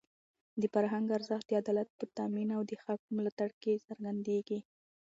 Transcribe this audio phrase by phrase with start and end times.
[0.61, 4.59] د فرهنګ ارزښت د عدالت په تامین او د حق په ملاتړ کې څرګندېږي.